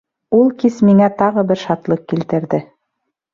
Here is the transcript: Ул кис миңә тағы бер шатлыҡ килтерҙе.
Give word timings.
Ул 0.35 0.47
кис 0.63 0.79
миңә 0.87 1.09
тағы 1.19 1.43
бер 1.51 1.61
шатлыҡ 1.65 2.03
килтерҙе. 2.15 2.63